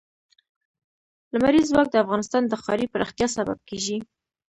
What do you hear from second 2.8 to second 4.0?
پراختیا سبب کېږي.